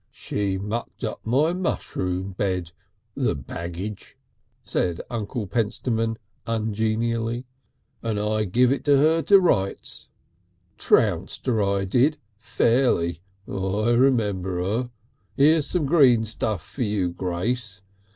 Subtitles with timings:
[0.09, 2.71] "She mucked up my mushroom bed,
[3.13, 4.17] the baggage!"
[4.63, 7.45] said Uncle Pentstemon ungenially,
[8.01, 10.09] "and I give it to her to rights.
[10.79, 13.19] Trounced her I did fairly.
[13.47, 14.89] I remember her.
[15.37, 17.83] Here's some green stuff for you, Grace.